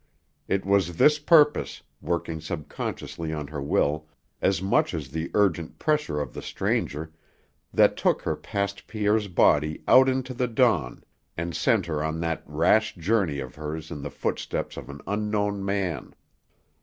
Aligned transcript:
It 0.47 0.65
was 0.65 0.97
this 0.97 1.19
purpose, 1.19 1.83
working 2.01 2.41
subconsciously 2.41 3.31
on 3.31 3.45
her 3.45 3.61
will, 3.61 4.07
as 4.41 4.59
much 4.59 4.95
as 4.95 5.09
the 5.11 5.29
urgent 5.35 5.77
pressure 5.77 6.19
of 6.19 6.33
the 6.33 6.41
stranger, 6.41 7.13
that 7.71 7.97
took 7.97 8.23
her 8.23 8.35
past 8.35 8.87
Pierre's 8.87 9.27
body 9.27 9.83
out 9.87 10.09
into 10.09 10.33
the 10.33 10.47
dawn 10.47 11.03
and 11.37 11.55
sent 11.55 11.85
her 11.85 12.03
on 12.03 12.19
that 12.21 12.41
rash 12.47 12.95
journey 12.95 13.37
of 13.39 13.53
hers 13.53 13.91
in 13.91 14.01
the 14.01 14.09
footsteps 14.09 14.75
of 14.75 14.89
an 14.89 15.01
unknown 15.05 15.63
man. 15.63 16.15